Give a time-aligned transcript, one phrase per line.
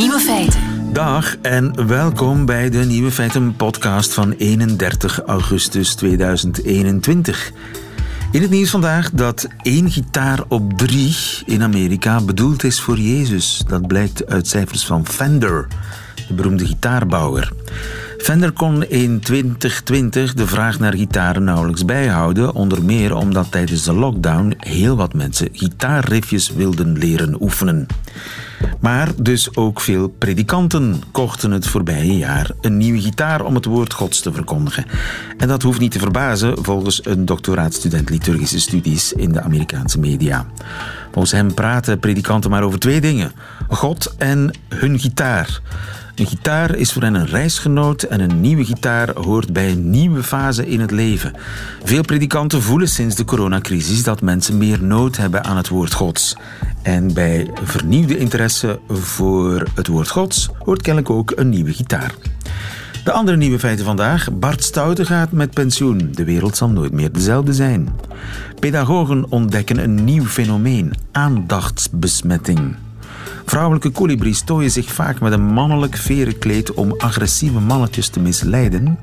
[0.00, 0.92] Nieuwe feiten.
[0.92, 7.52] Dag en welkom bij de Nieuwe Feiten podcast van 31 augustus 2021.
[8.32, 13.62] In het nieuws vandaag dat één gitaar op drie in Amerika bedoeld is voor Jezus.
[13.66, 15.66] Dat blijkt uit cijfers van Fender,
[16.28, 17.52] de beroemde gitaarbouwer.
[18.22, 23.92] Fender kon in 2020 de vraag naar gitaren nauwelijks bijhouden, onder meer omdat tijdens de
[23.92, 27.86] lockdown heel wat mensen gitaarriffjes wilden leren oefenen.
[28.80, 33.92] Maar dus ook veel predikanten kochten het voorbije jaar een nieuwe gitaar om het woord
[33.92, 34.84] Gods te verkondigen.
[35.38, 40.46] En dat hoeft niet te verbazen volgens een doctoraatstudent liturgische studies in de Amerikaanse media.
[41.12, 43.32] Volgens hem praten predikanten maar over twee dingen:
[43.68, 45.60] God en hun gitaar.
[46.14, 50.22] Een gitaar is voor hen een reisgenoot en een nieuwe gitaar hoort bij een nieuwe
[50.22, 51.32] fase in het leven.
[51.84, 56.36] Veel predikanten voelen sinds de coronacrisis dat mensen meer nood hebben aan het woord Gods.
[56.82, 62.14] En bij vernieuwde interesse voor het woord Gods hoort kennelijk ook een nieuwe gitaar.
[63.04, 64.28] De andere nieuwe feiten vandaag.
[64.32, 66.08] Bart Stouten gaat met pensioen.
[66.12, 67.88] De wereld zal nooit meer dezelfde zijn.
[68.58, 72.76] Pedagogen ontdekken een nieuw fenomeen: aandachtsbesmetting.
[73.50, 78.98] Vrouwelijke kolibries tooien zich vaak met een mannelijk verenkleed om agressieve mannetjes te misleiden.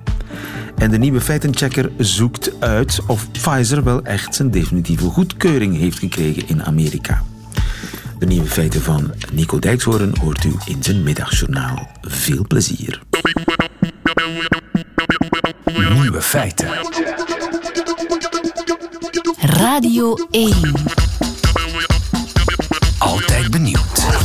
[0.78, 6.48] En de nieuwe feitenchecker zoekt uit of Pfizer wel echt zijn definitieve goedkeuring heeft gekregen
[6.48, 7.24] in Amerika.
[8.20, 11.88] De nieuwe feiten van Nico Dijkshoorn hoort u in zijn middagjournaal.
[12.02, 13.02] Veel plezier.
[15.94, 16.68] Nieuwe feiten.
[19.40, 20.54] Radio 1.
[22.98, 24.17] Altijd benieuwd.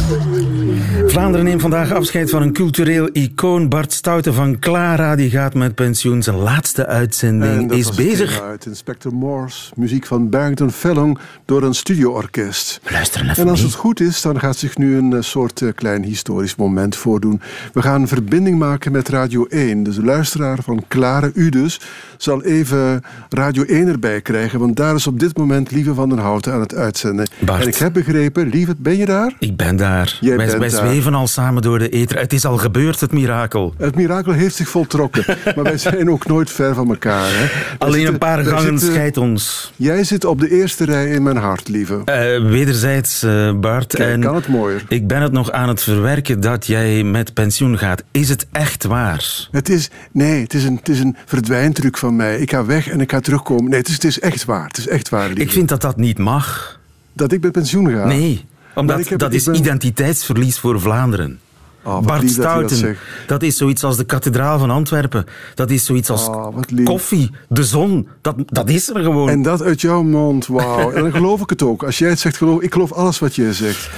[1.07, 3.69] Vlaanderen neemt vandaag afscheid van een cultureel icoon.
[3.69, 6.23] Bart Stouten van Clara die gaat met pensioen.
[6.23, 8.41] Zijn laatste uitzending is bezig.
[8.43, 12.81] Uit Inspector Morse, muziek van Barrington Fellon door een studioorkest.
[12.83, 13.69] We luisteren even En als mee.
[13.69, 17.41] het goed is, dan gaat zich nu een eh, soort eh, klein historisch moment voordoen.
[17.73, 19.83] We gaan een verbinding maken met Radio 1.
[19.83, 21.81] Dus de luisteraar van Klare, u dus,
[22.17, 24.59] zal even Radio 1 erbij krijgen.
[24.59, 27.29] Want daar is op dit moment Lieve van den Houten aan het uitzenden.
[27.39, 27.63] Bart.
[27.63, 29.37] En ik heb begrepen, Lieve, ben je daar?
[29.39, 30.02] Ik ben daar.
[30.21, 30.71] Jij wij daar.
[30.71, 32.19] zweven al samen door de ether.
[32.19, 33.75] Het is al gebeurd, het mirakel.
[33.79, 35.25] Het mirakel heeft zich voltrokken.
[35.55, 37.27] maar wij zijn ook nooit ver van elkaar.
[37.29, 37.47] Hè?
[37.79, 39.73] Alleen zitten- een paar gangen zitten- scheidt ons.
[39.77, 42.03] Jij zit op de eerste rij in mijn hart, lieve.
[42.05, 43.95] Eh, wederzijds, eh, Bart.
[43.95, 44.85] Kijk, en kan het mooier.
[44.89, 48.03] Ik ben het nog aan het verwerken dat jij met pensioen gaat.
[48.11, 49.49] Is het echt waar?
[49.51, 52.39] Het is, nee, het is een, het is een verdwijntruc van mij.
[52.39, 53.71] Ik ga weg en ik ga terugkomen.
[53.71, 54.67] Nee, het is, het is echt waar.
[54.67, 55.43] Het is echt waar, lieve.
[55.43, 56.79] Ik vind dat dat niet mag.
[57.13, 58.05] Dat ik met pensioen ga.
[58.07, 61.41] Nee, omdat heb- dat is ben- identiteitsverlies voor Vlaanderen.
[61.85, 62.97] Oh, Bart lief dat je dat Stouten,
[63.27, 65.25] dat is zoiets als de kathedraal van Antwerpen.
[65.55, 66.85] Dat is zoiets als Oh, lief.
[66.85, 68.09] koffie, de zon.
[68.21, 69.29] Dat, dat is er gewoon.
[69.29, 70.91] En dat uit jouw mond, wauw.
[70.93, 71.83] En dan geloof ik het ook.
[71.83, 73.91] Als jij het zegt, geloof ik geloof alles wat jij zegt.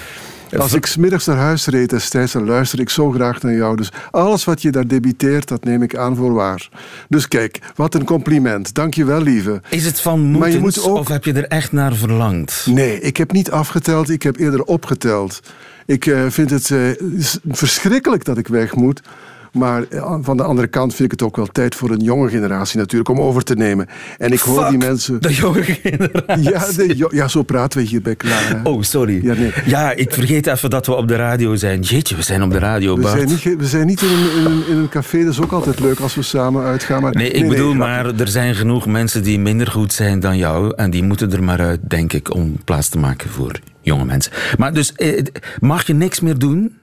[0.58, 3.76] Als ik 's middags naar huis reed destijds, dan luister ik zo graag naar jou.
[3.76, 6.68] Dus alles wat je daar debiteert, dat neem ik aan voor waar.
[7.08, 8.74] Dus kijk, wat een compliment.
[8.74, 9.60] Dank je wel, lieve.
[9.68, 12.66] Is het van Maar je moedens moet ook- of heb je er echt naar verlangd?
[12.70, 15.40] Nee, ik heb niet afgeteld, ik heb eerder opgeteld.
[15.86, 16.78] Ik eh, vind het eh,
[17.48, 19.02] verschrikkelijk dat ik weg moet.
[19.54, 22.28] Maar eh, van de andere kant vind ik het ook wel tijd voor een jonge
[22.28, 23.86] generatie natuurlijk om over te nemen.
[24.18, 25.20] En ik hoor Fuck die mensen.
[25.22, 26.50] De jonge generatie.
[26.50, 28.60] Ja, de jo- ja, zo praten we hier bij Clara.
[28.64, 29.24] Oh, sorry.
[29.24, 29.52] Ja, nee.
[29.66, 31.80] Ja, ik vergeet even dat we op de radio zijn.
[31.80, 34.44] Jeetje, we zijn op de radio, We zijn niet, we zijn niet in, een, in,
[34.44, 37.02] een, in een café, dat is ook altijd leuk als we samen uitgaan.
[37.02, 40.72] Maar, Nee, ik bedoel maar, er zijn genoeg mensen die minder goed zijn dan jou.
[40.76, 44.32] En die moeten er maar uit, denk ik, om plaats te maken voor jonge mensen.
[44.58, 45.22] Maar dus, eh,
[45.60, 46.76] mag je niks meer doen?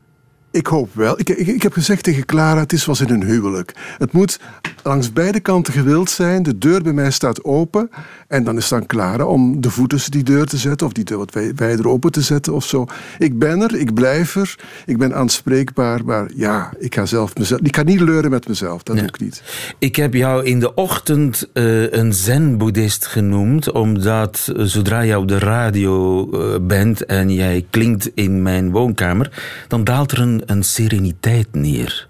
[0.51, 1.19] Ik hoop wel.
[1.19, 3.73] Ik, ik, ik heb gezegd tegen Clara, het is zoals in een huwelijk.
[3.97, 4.39] Het moet
[4.83, 6.43] langs beide kanten gewild zijn.
[6.43, 7.89] De deur bij mij staat open.
[8.27, 10.87] En dan is het aan Clara om de voet tussen die deur te zetten.
[10.87, 12.85] Of die deur wat wij- wijder open te zetten of zo.
[13.17, 14.55] Ik ben er, ik blijf er.
[14.85, 16.05] Ik ben aanspreekbaar.
[16.05, 17.61] Maar ja, ik ga zelf mezelf...
[17.61, 18.83] Ik ga niet leuren met mezelf.
[18.83, 19.43] Dat doe ik niet.
[19.79, 25.27] Ik heb jou in de ochtend eh, een zen-boeddhist genoemd, omdat eh, zodra je op
[25.27, 30.63] de radio eh, bent en jij klinkt in mijn woonkamer, dan daalt er een, een
[30.63, 32.07] sereniteit neer.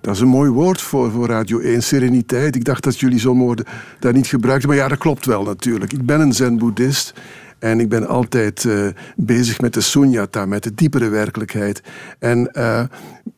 [0.00, 2.56] Dat is een mooi woord voor, voor Radio 1, sereniteit.
[2.56, 3.64] Ik dacht dat jullie zo'n woorden
[3.98, 4.68] daar niet gebruikten.
[4.68, 5.92] Maar ja, dat klopt wel natuurlijk.
[5.92, 7.14] Ik ben een zen-boeddhist.
[7.58, 11.82] En ik ben altijd eh, bezig met de sunyata, met de diepere werkelijkheid.
[12.18, 12.82] En eh,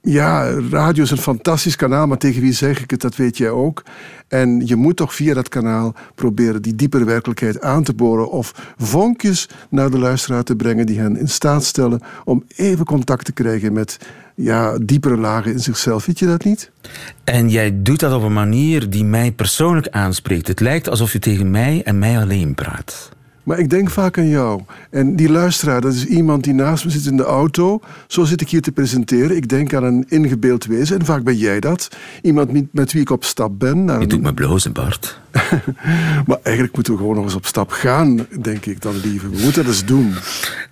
[0.02, 3.50] ja, radio is een fantastisch kanaal, maar tegen wie zeg ik het, dat weet jij
[3.50, 3.82] ook.
[4.28, 8.74] En je moet toch via dat kanaal proberen die diepere werkelijkheid aan te boren of
[8.76, 13.32] vonkjes naar de luisteraar te brengen die hen in staat stellen om even contact te
[13.32, 13.98] krijgen met
[14.34, 16.06] ja, diepere lagen in zichzelf.
[16.06, 16.70] Weet je dat niet?
[17.24, 20.48] En jij doet dat op een manier die mij persoonlijk aanspreekt.
[20.48, 23.10] Het lijkt alsof je tegen mij en mij alleen praat.
[23.42, 24.60] Maar ik denk vaak aan jou.
[24.90, 27.80] En die luisteraar, dat is iemand die naast me zit in de auto.
[28.06, 29.36] Zo zit ik hier te presenteren.
[29.36, 30.98] Ik denk aan een ingebeeld wezen.
[30.98, 31.88] En vaak ben jij dat.
[32.22, 33.84] Iemand met, wie ik op stap ben.
[33.84, 35.20] Naar Je doet me blozen, Bart.
[36.26, 39.30] Maar eigenlijk moeten we gewoon nog eens op stap gaan, denk ik dan liever.
[39.30, 40.14] We moeten dat eens doen.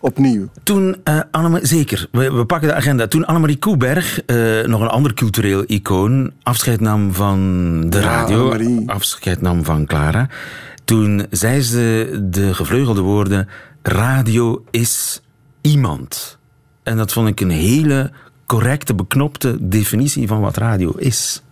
[0.01, 0.49] Opnieuw.
[0.63, 3.07] Toen eh Annemarie, zeker, we, we pakken de agenda.
[3.07, 7.41] Toen Annemarie Koeberg, eh, nog een ander cultureel icoon, afscheid nam van
[7.91, 8.91] de Ja, radio, Annemarie.
[8.91, 10.29] afscheid nam van Clara.
[10.85, 13.49] Toen zei ze de gevleugelde woorden:
[13.83, 15.21] radio is
[15.61, 16.39] iemand.
[16.83, 18.11] En dat vond ik een hele
[18.47, 21.43] correcte, beknopte definitie van wat radio is.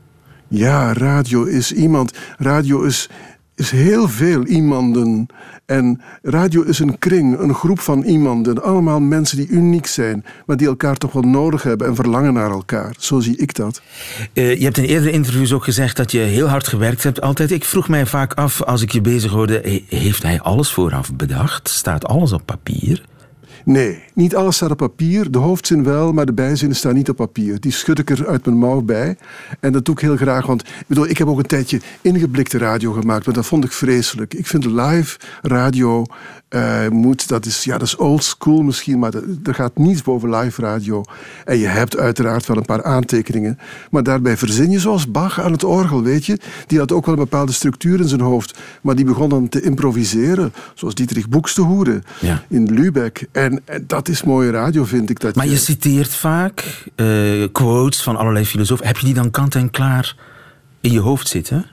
[0.48, 2.12] Ja, radio is iemand.
[2.38, 3.08] Radio is,
[3.54, 5.26] is heel veel iemanden.
[5.66, 8.62] En radio is een kring, een groep van iemanden.
[8.62, 12.50] Allemaal mensen die uniek zijn, maar die elkaar toch wel nodig hebben en verlangen naar
[12.50, 12.94] elkaar.
[12.98, 13.82] Zo zie ik dat.
[14.32, 17.50] Eh, je hebt in eerdere interviews ook gezegd dat je heel hard gewerkt hebt altijd.
[17.50, 21.14] Ik vroeg mij vaak af, als ik je bezig hoorde, he- heeft hij alles vooraf
[21.14, 21.68] bedacht?
[21.68, 23.04] Staat alles op papier?
[23.66, 25.30] Nee, niet alles staat op papier.
[25.30, 27.60] De hoofdzin wel, maar de bijzinnen staan niet op papier.
[27.60, 29.16] Die schud ik er uit mijn mouw bij.
[29.60, 32.58] En dat doe ik heel graag, want ik, bedoel, ik heb ook een tijdje ingeblikte
[32.58, 34.34] radio gemaakt, maar dat vond ik vreselijk.
[34.34, 36.04] Ik vind live radio
[36.48, 39.12] eh, moet, dat is, ja, dat is old school misschien, maar
[39.44, 41.04] er gaat niets boven live radio.
[41.44, 43.58] En je hebt uiteraard wel een paar aantekeningen,
[43.90, 46.38] maar daarbij verzin je zoals Bach aan het orgel, weet je.
[46.66, 49.62] Die had ook wel een bepaalde structuur in zijn hoofd, maar die begon dan te
[49.62, 52.42] improviseren, zoals Dietrich Boekstehoede Ja.
[52.48, 53.26] in Lübeck.
[53.32, 55.20] En, en dat is mooie radio, vind ik.
[55.20, 57.06] Dat Maar je citeert vaak eh,
[57.52, 58.86] quotes van allerlei filosofen.
[58.86, 60.16] Heb je die dan kant en klaar
[60.80, 61.66] in je hoofd zitten?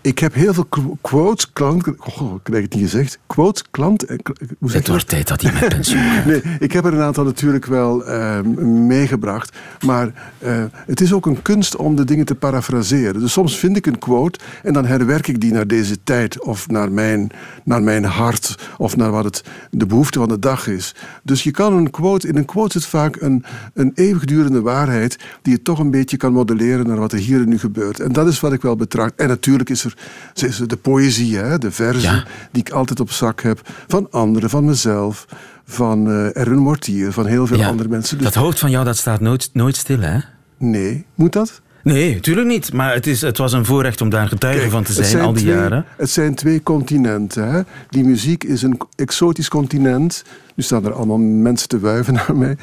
[0.00, 1.94] Ik heb heel veel qu- quotes, klank...
[2.18, 3.18] Oh, ik krijg het niet gezegd.
[3.26, 4.04] Quotes, klant...
[4.04, 6.24] eh, kl- Hoe zeg Het wordt tijd dat hij met pensioen gaat.
[6.24, 8.40] Nee, ik heb er een aantal natuurlijk wel eh,
[8.86, 9.56] meegebracht.
[9.86, 13.20] Maar eh, het is ook een kunst om de dingen te parafraseren.
[13.20, 16.42] Dus soms vind ik een quote en dan herwerk ik die naar deze tijd.
[16.44, 17.30] Of naar mijn,
[17.64, 18.58] naar mijn hart.
[18.78, 20.94] Of naar wat het, de behoefte van de dag is.
[21.22, 22.28] Dus je kan een quote...
[22.28, 23.44] In een quote zit vaak een,
[23.74, 25.18] een eeuwigdurende waarheid...
[25.42, 28.00] die je toch een beetje kan modelleren naar wat er hier en nu gebeurt.
[28.00, 29.14] En dat is wat ik wel betracht.
[29.16, 29.94] En natuurlijk is er
[30.34, 32.14] is er de poëzie, hè, de verzen...
[32.14, 32.24] Ja.
[32.52, 33.60] die ik altijd op zak heb.
[33.88, 35.26] Van anderen, van mezelf
[35.64, 38.16] van eh Erwin Mortier, van heel veel Ja, andere mensen.
[38.18, 40.18] Dus Dat hoofd van jou dat staat nooit, nooit stil, hè?
[40.58, 41.60] nee, moet dat?
[41.82, 42.72] Nee, natuurlijk niet.
[42.72, 45.32] Maar het, is, het was een voorrecht om daar getuige Kijk, van te zijn al
[45.32, 45.84] die twee, jaren.
[45.96, 47.50] Het zijn twee continenten.
[47.52, 47.60] Hè?
[47.88, 50.24] Die muziek is een exotisch continent.
[50.54, 52.56] Nu staan er allemaal mensen te wuiven naar mij.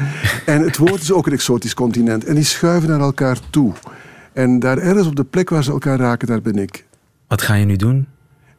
[0.46, 2.26] En het woord is ook een exotisch continent.
[2.26, 3.74] En die schuiven naar elkaar toe.
[4.34, 6.86] En daar ergens op de plek waar ze elkaar raken, daar ben ik.
[7.28, 8.08] Wat ga je nu doen?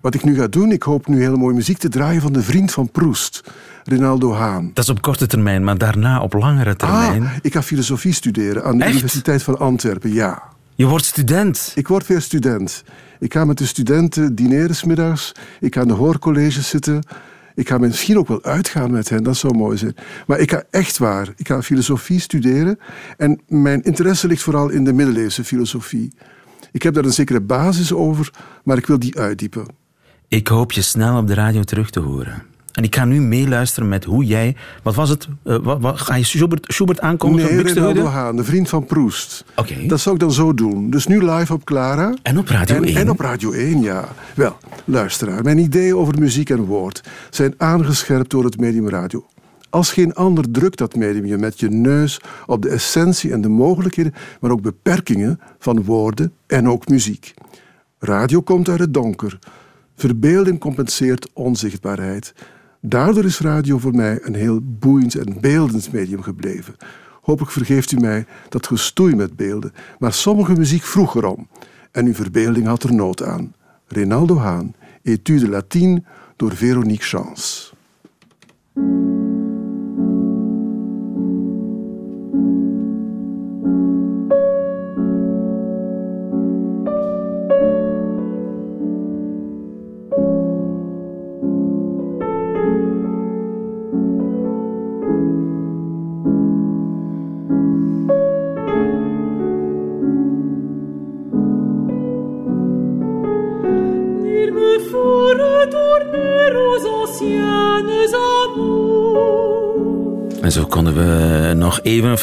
[0.01, 2.43] Wat ik nu ga doen, ik hoop nu hele mooie muziek te draaien van de
[2.43, 3.43] vriend van Proest,
[3.85, 4.71] Rinaldo Haan.
[4.75, 7.23] Dat is op korte termijn, maar daarna op langere termijn.
[7.23, 8.93] Ah, ik ga filosofie studeren aan de Echt?
[8.93, 10.43] Universiteit van Antwerpen, ja.
[10.75, 11.73] Je wordt student.
[11.75, 12.85] Ik word weer student.
[13.19, 15.33] Ik ga met de studenten dineren 's middags.
[15.61, 17.03] Ik ga in de hoorcolleges zitten.
[17.55, 19.94] Ik ga misschien ook wel uitgaan met hen, dat zou mooi zijn.
[20.26, 22.79] Maar ik ga echt waar, ik ga filosofie studeren.
[23.17, 26.12] En mijn interesse ligt vooral in de middeleeuwse filosofie.
[26.73, 28.32] Ik heb daar een zekere basis over,
[28.64, 29.67] maar ik wil die uitdiepen.
[30.29, 32.50] Ik hoop je snel op de radio terug te horen.
[32.71, 34.57] En ik ga nu meeluisteren met hoe jij...
[34.83, 35.29] Wat was het?
[35.43, 37.55] Eh, wat, wat- ga je Schubert, Schubert aankondigen?
[37.55, 37.65] Nee?
[37.65, 39.45] Rinaldo Haan, de vriend van Proest.
[39.57, 39.87] Oké.
[39.87, 40.91] Dat zou ik dan zo doen.
[40.91, 42.15] Dus nu live op Clara.
[42.23, 42.97] En op Radio en, 1.
[42.97, 44.09] En op Radio 1, ja.
[44.35, 49.27] Wel, luisteraar, mijn ideeën over muziek en woord zijn aangescherpt door het medium radio.
[49.71, 53.49] Als geen ander drukt dat medium je met je neus op de essentie en de
[53.49, 57.35] mogelijkheden, maar ook beperkingen van woorden en ook muziek.
[57.99, 59.39] Radio komt uit het donker.
[59.97, 62.33] Verbeelding compenseert onzichtbaarheid.
[62.83, 66.77] Daardoor is radio voor mij een heel boeiend en beeldend medium gebleven.
[67.21, 71.49] Hopelijk vergeeft u mij dat gestoei met beelden, maar sommige muziek vroeg erom.
[71.91, 73.55] En uw verbeelding had er nood aan.
[73.87, 76.03] Rinaldo Haan, Etude Latine
[76.37, 77.70] door Veronique Chance.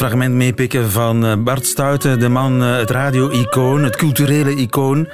[0.08, 5.08] Fragment meepikken van eh, Bart Stouten, de man, eh, het radio-icoon, het culturele icoon.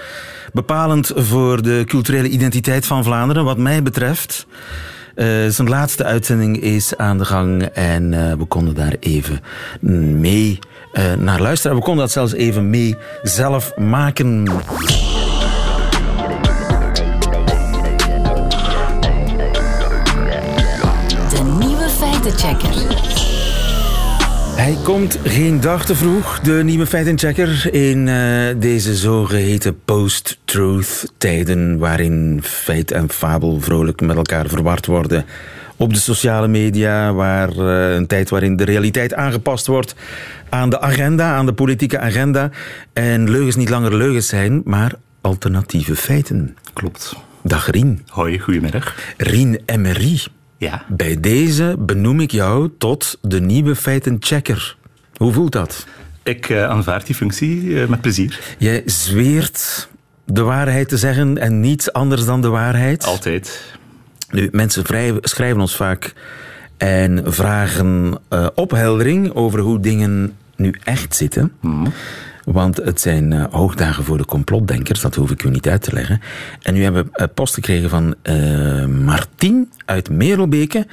[0.53, 4.47] Bepalend voor de culturele identiteit van Vlaanderen, wat mij betreft.
[5.15, 9.41] Eh, zijn laatste uitzending is aan de gang en we konden daar even
[10.21, 10.59] mee
[11.19, 11.77] naar luisteren.
[11.77, 14.49] We konden dat zelfs even mee zelf maken.
[21.99, 22.74] Feitenchecker.
[24.65, 31.79] Hij komt geen dag te vroeg, de nieuwe feitenchecker, in eh, deze zogeheten post-truth tijden
[31.79, 35.25] waarin feit en fabel vrolijk met elkaar verward worden.
[35.77, 39.95] Op de sociale media, waar, eh, een tijd waarin de realiteit aangepast wordt
[40.49, 42.51] aan de agenda, aan de politieke agenda.
[42.93, 46.57] En leugens niet langer leugens zijn, maar alternatieve feiten.
[46.73, 47.17] Klopt.
[47.43, 48.03] Dag Rien.
[48.07, 49.15] Hoi, goedemiddag.
[49.17, 50.21] Rien Emery.
[50.57, 50.85] Ja.
[50.89, 54.77] Bij deze benoem ik jou tot de nieuwe feitenchecker.
[55.17, 55.87] Hoe voelt dat?
[56.23, 58.41] Ik eh, aanvaard die functie eh, met plezier.
[58.59, 59.89] Jij zweert
[60.25, 63.05] de waarheid te zeggen en niets anders dan de waarheid.
[63.05, 63.75] Altijd.
[64.31, 66.13] Nu, mensen vrij- schrijven ons vaak
[66.77, 71.53] en vragen eh, opheldering over hoe dingen nu echt zitten.
[72.45, 75.93] Want het zijn eh, hoogdagen voor de complotdenkers, dat hoef ik u niet uit te
[75.93, 76.21] leggen.
[76.63, 80.87] En nu hebben we eh, post gekregen van eh Martien uit Merelbeke.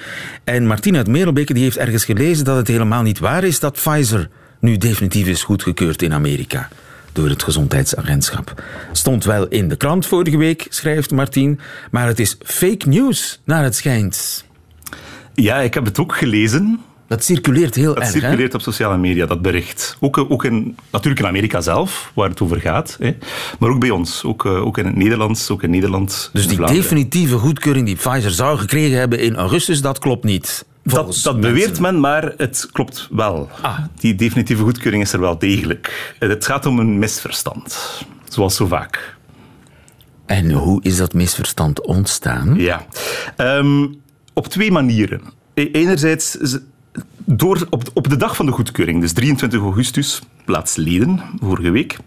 [0.43, 3.73] En Martien uit Merelbeke die heeft ergens gelezen dat het helemaal niet waar is dat
[3.73, 4.29] Pfizer
[4.59, 6.69] nu definitief is goedgekeurd in Amerika
[7.11, 8.63] door het gezondheidsagentschap.
[8.91, 11.59] Stond wel in de krant vorige week, schrijft Martien,
[11.91, 14.45] maar het is fake news, naar het schijnt.
[15.33, 16.79] Ja, ik heb het ook gelezen.
[17.11, 18.19] Dat circuleert heel Dat erg, hè?
[18.19, 19.97] circuleert op sociale media, dat bericht.
[19.99, 22.97] Ook, ook in, natuurlijk in Amerika zelf, waar het over gaat.
[22.99, 23.17] Hè.
[23.59, 24.23] Maar ook bij ons.
[24.23, 25.49] Ook, eh, ook in het Nederlands.
[25.49, 26.29] Ook in Nederland.
[26.33, 26.81] Dus die Vlaanderen.
[26.81, 30.65] definitieve goedkeuring die Pfizer zou gekregen hebben in augustus, dat klopt niet.
[30.83, 33.49] Dat, dat beweert men, maar het klopt wel.
[33.61, 33.79] Ah.
[33.99, 36.15] Die definitieve goedkeuring is er wel degelijk.
[36.19, 38.01] Het gaat om een misverstand.
[38.29, 39.15] Zoals zo vaak.
[40.25, 42.55] En hoe is dat misverstand ontstaan?
[42.57, 42.85] Ja.
[43.35, 43.87] Ehm,
[44.33, 45.21] op twee manieren.
[45.53, 46.37] E- Enerzijds
[47.25, 51.97] door, op, op de dag van de goedkeuring, dus 23 augustus, laatsleden, vorige week,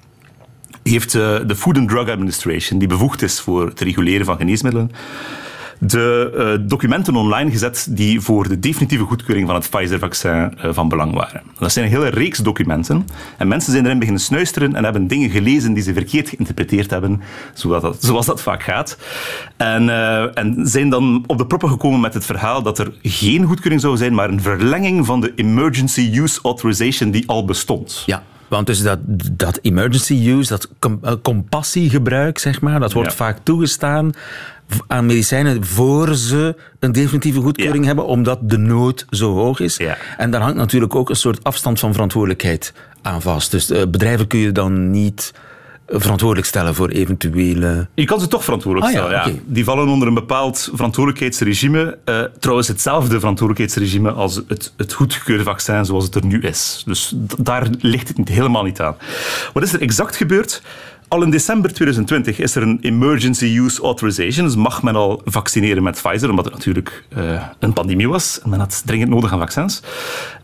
[0.83, 4.91] heeft eh, de Food and Drug Administration, die bevoegd is voor het reguleren van geneesmiddelen,
[5.87, 10.89] de eh, documenten online gezet die voor de definitieve goedkeuring van het Pfizer-vaccin eh, van
[10.89, 11.43] belang waren.
[11.59, 13.07] Dat zijn een hele reeks documenten.
[13.39, 17.21] En mensen zijn erin beginnen snuisteren en hebben dingen gelezen die ze verkeerd geïnterpreteerd hebben,
[17.55, 18.99] zoals dat, zoals dat vaak gaat.
[19.57, 23.45] En, eh, en zijn dan op de proppen gekomen met het verhaal dat er geen
[23.45, 28.03] goedkeuring zou zijn, maar een verlenging van de Emergency Use Authorization die al bestond.
[28.07, 28.99] Ja, want dus dat,
[29.33, 33.17] dat emergency use, dat com- compassiegebruik, zeg maar, dat wordt Ja.
[33.17, 34.13] vaak toegestaan
[34.87, 37.87] aan medicijnen voor ze een definitieve goedkeuring Ja.
[37.87, 39.77] hebben, omdat de nood zo hoog is.
[39.77, 39.97] Ja.
[40.17, 43.51] En daar hangt natuurlijk ook een soort afstand van verantwoordelijkheid aan vast.
[43.51, 45.35] Dus eh, bedrijven kun je dan niet
[45.87, 47.89] eh, verantwoordelijk stellen voor eventuele...
[47.95, 49.35] Je kan ze toch verantwoordelijk Ah ja, stellen.
[49.35, 49.41] Ja.
[49.47, 51.99] Die vallen onder een bepaald verantwoordelijkheidsregime.
[52.05, 56.83] Eh, trouwens, hetzelfde verantwoordelijkheidsregime als het, het goedgekeurde vaccin zoals het er nu is.
[56.87, 58.97] Dus daar ligt het niet, helemaal niet aan.
[59.53, 60.63] Wat is er exact gebeurd?
[61.15, 64.47] Al in december 2020 is er een emergency use authorization.
[64.47, 68.41] Dus mag men al vaccineren met Pfizer, omdat het natuurlijk eh, een pandemie was.
[68.43, 69.83] En men had dringend nodig aan vaccins.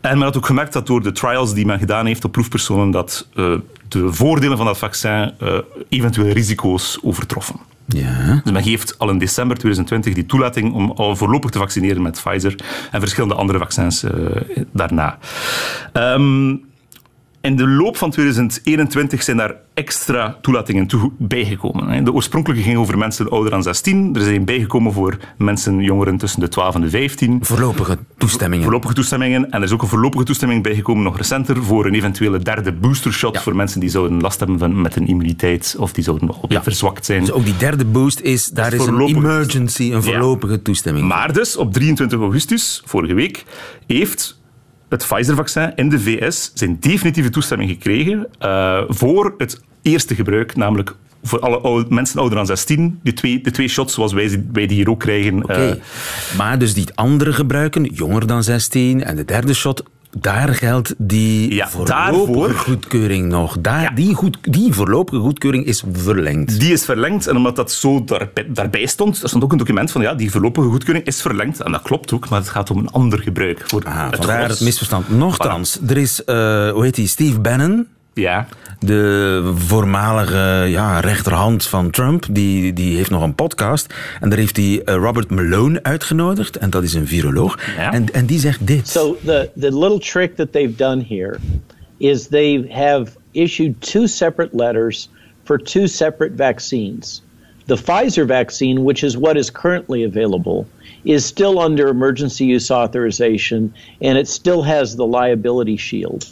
[0.01, 2.91] En men had ook gemerkt dat door de trials die men gedaan heeft op proefpersonen,
[2.91, 3.53] dat eh,
[3.87, 5.57] de voordelen van dat vaccin eh,
[5.89, 7.55] eventuele risico's overtroffen.
[7.85, 8.41] Ja.
[8.43, 12.21] Dus men geeft al in december 2020 die toelating om al voorlopig te vaccineren met
[12.23, 12.55] Pfizer
[12.91, 14.05] en verschillende andere vaccins
[14.71, 15.17] daarna.
[15.93, 16.55] Ehm,
[17.41, 22.03] in de loop van 2021 zijn daar extra toelatingen toe bijgekomen.
[22.03, 24.15] De oorspronkelijke ging over mensen ouder dan 16.
[24.15, 27.39] Er zijn bijgekomen voor mensen jongeren tussen de 12 en de 15.
[27.41, 28.63] Voorlopige toestemmingen.
[28.63, 29.45] Voorlopige toestemmingen.
[29.51, 33.33] En er is ook een voorlopige toestemming bijgekomen, nog recenter, voor een eventuele derde boostershot
[33.35, 33.41] Ja.
[33.41, 36.63] voor mensen die zouden last hebben van, met een immuniteit of die zouden nog Ja.
[36.63, 37.19] verzwakt zijn.
[37.19, 41.07] Dus ook die derde boost is, daar is een emergency, een voorlopige toestemming.
[41.07, 43.43] Maar dus op 23 augustus, vorige week,
[43.87, 44.39] heeft
[44.91, 50.95] het Pfizer-vaccin in de VS zijn definitieve toestemming gekregen eh, voor het eerste gebruik, namelijk
[51.23, 54.67] voor alle oude, mensen ouder dan 16, de twee, de twee shots zoals wij, wij
[54.67, 55.43] die hier ook krijgen.
[55.43, 55.53] Oké.
[55.53, 59.83] eh, maar dus die andere gebruiken, jonger dan 16, en de derde shot,
[60.17, 63.57] daar geldt die Ja, voorlopige daarvoor- goedkeuring nog.
[63.61, 63.89] Daar, Ja.
[63.89, 66.59] die, goed, die voorlopige goedkeuring is verlengd.
[66.59, 69.91] Die is verlengd en omdat dat zo daarbij, daarbij stond, er stond ook een document
[69.91, 71.59] van ja, die voorlopige goedkeuring is verlengd.
[71.61, 73.63] En dat klopt ook, maar het gaat om een ander gebruik.
[73.67, 74.51] Voor Ah, het vandaar gros.
[74.57, 75.09] het misverstand.
[75.09, 76.35] Nochtans, er is, eh,
[76.71, 77.87] hoe heet die, Steve Bannon,
[78.21, 78.47] Ja,
[78.79, 83.93] de voormalige ja, rechterhand van Trump, die, die heeft nog een podcast.
[84.19, 87.59] En daar heeft hij eh, Robert Malone uitgenodigd, en dat is een viroloog.
[87.77, 87.93] Ja.
[87.93, 88.89] En, en die zegt dit.
[88.89, 91.37] So the the little trick that they've done here
[91.97, 95.09] is they have issued two separate letters
[95.43, 97.23] for two separate vaccines.
[97.65, 100.65] The Pfizer vaccine, which is what is currently available,
[101.03, 106.25] is still under emergency use authorization and it still has the liability shield.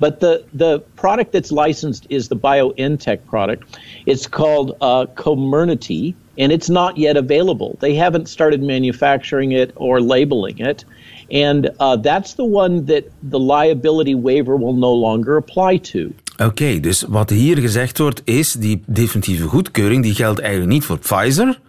[0.00, 3.78] But the, the product that's licensed is the BioNTech product.
[4.06, 7.76] It's called uh, Comirnaty, and it's not yet available.
[7.80, 10.84] They haven't started manufacturing it or labeling it.
[11.30, 16.12] And uh, that's the one that the liability waiver will no longer apply to.
[16.36, 20.98] Oké, dus wat hier gezegd wordt is, die definitieve goedkeuring die geldt eigenlijk niet voor
[20.98, 21.60] Pfizer,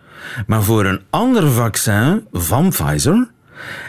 [0.48, 3.32] maar voor een ander vaccin van Pfizer.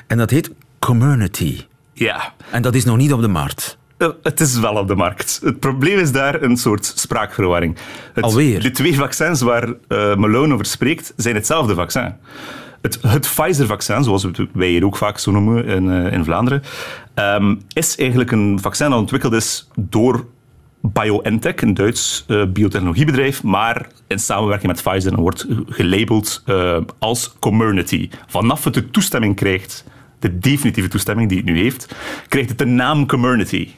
[0.07, 1.61] En dat heet Community.
[1.93, 2.33] Ja.
[2.51, 3.79] En dat is nog niet op de markt.
[4.23, 5.41] Het is wel op de markt.
[5.45, 7.77] Het probleem is daar een soort spraakverwarring.
[8.13, 8.63] Het, Alweer?
[8.63, 12.15] De twee vaccins waar uh, Malone over spreekt, zijn hetzelfde vaccin.
[12.81, 16.63] Het, het Pfizer-vaccin, zoals wij hier ook vaak zo noemen in, uh, in Vlaanderen,
[17.15, 20.27] um, is eigenlijk een vaccin dat ontwikkeld is door
[20.81, 28.11] BioNTech, een Duits uh, biotechnologiebedrijf, maar in samenwerking met Pfizer wordt gelabeld uh, als Community.
[28.27, 29.85] Vanaf het de toestemming krijgt,
[30.19, 31.95] de definitieve toestemming die het nu heeft,
[32.29, 33.69] krijgt het de naam Community.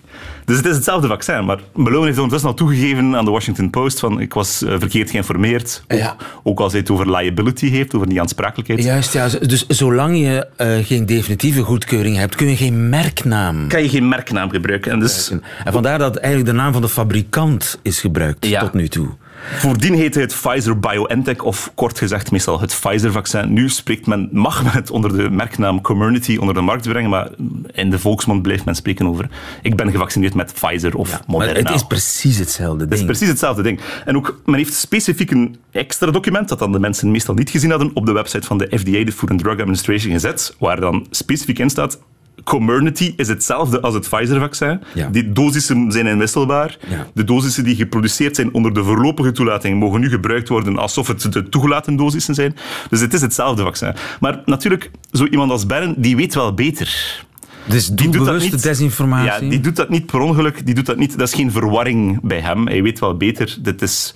[0.44, 4.00] Dus het is hetzelfde vaccin, maar Malone heeft ondertussen al toegegeven aan de Washington Post
[4.00, 5.82] van ik was uh, verkeerd geïnformeerd.
[5.88, 6.16] Ook, Ja.
[6.42, 8.82] ook als hij het over liability heeft, over die aansprakelijkheid.
[8.84, 9.28] Juist, ja.
[9.28, 13.68] Dus zolang je uh, geen definitieve goedkeuring hebt, kun je geen merknaam.
[13.68, 14.92] Kan je geen merknaam gebruiken.
[14.92, 15.30] En, dus,
[15.64, 18.60] en vandaar dat eigenlijk de naam van de fabrikant is gebruikt Ja.
[18.60, 19.08] tot nu toe.
[19.52, 23.52] Voordien heette het Pfizer BioNTech, of kort gezegd meestal het Pfizer-vaccin.
[23.52, 27.28] Nu spreekt men, mag men het onder de merknaam Community onder de markt brengen, maar
[27.72, 29.28] in de volksmond blijft men spreken over
[29.62, 31.58] ik ben gevaccineerd met Pfizer of Maar Moderna.
[31.58, 33.10] het is precies hetzelfde Het is ding.
[33.10, 33.80] precies hetzelfde ding.
[34.04, 37.70] En ook, men heeft specifiek een extra document, dat dan de mensen meestal niet gezien
[37.70, 41.06] hadden, op de website van de FDA, de Food and Drug Administration, gezet, waar dan
[41.10, 41.98] specifiek in staat
[42.44, 44.80] Community is hetzelfde als het Pfizer-vaccin.
[44.94, 45.08] Ja.
[45.08, 46.76] Die dosissen zijn inwisselbaar.
[46.88, 47.06] Ja.
[47.14, 51.32] De dosissen die geproduceerd zijn onder de voorlopige toelating mogen nu gebruikt worden alsof het
[51.32, 52.56] de toegelaten dosissen zijn.
[52.90, 53.94] Dus het is hetzelfde vaccin.
[54.20, 57.22] Maar natuurlijk, zo iemand als Bern, die weet wel beter.
[57.64, 58.62] Dus Die doet dat niet.
[58.62, 59.44] desinformatie.
[59.44, 60.66] Ja, die doet dat niet per ongeluk.
[60.66, 61.18] Die doet dat niet.
[61.18, 62.66] Dat is geen verwarring bij hem.
[62.66, 63.56] Hij weet wel beter.
[63.62, 64.14] Dit is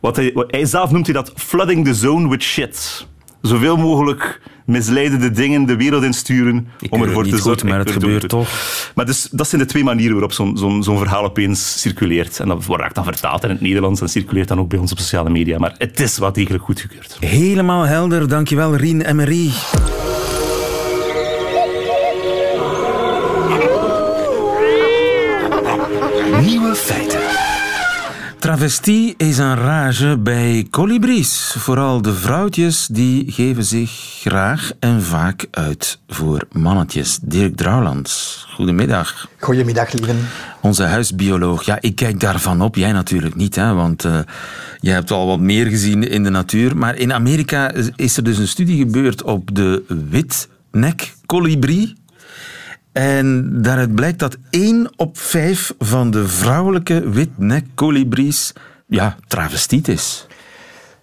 [0.00, 3.06] wat hij, wat hij zelf noemt hij dat flooding the zone with shit.
[3.42, 7.68] Zoveel mogelijk misleidende dingen de wereld insturen Ik om keur ervoor te zorgen.
[7.68, 8.48] maar het gebeurt toch.
[8.94, 12.40] Maar dus, dat zijn de twee manieren waarop zo'n zo'n zo'n verhaal opeens circuleert.
[12.40, 14.98] En dat wordt dan vertaald in het Nederlands en circuleert dan ook bij ons op
[14.98, 15.58] sociale media.
[15.58, 17.16] Maar het is wel degelijk goedgekeurd.
[17.20, 19.52] Helemaal helder, dankjewel Rien en Marie.
[28.44, 31.54] Travestie is een rage bij kolibries.
[31.58, 37.18] Vooral de vrouwtjes die geven zich graag en vaak uit voor mannetjes.
[37.22, 39.28] Dirk Drouwlands, goedemiddag.
[39.38, 40.16] Goedemiddag, lieven.
[40.60, 41.62] Onze huisbioloog.
[41.62, 42.74] Ja, ik kijk daarvan op.
[42.76, 44.18] Jij natuurlijk niet, hè, want uh,
[44.80, 46.76] jij hebt al wat meer gezien in de natuur.
[46.76, 51.94] Maar in Amerika is er dus een studie gebeurd op de witnek-kolibrie.
[52.94, 58.52] En daaruit blijkt dat één op vijf van de vrouwelijke witnek-kolibries
[58.86, 60.26] ja, travestiet is.